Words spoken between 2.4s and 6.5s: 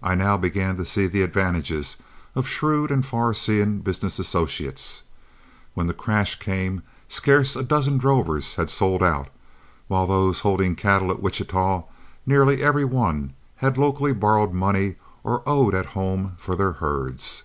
shrewd and far seeing business associates. When the crash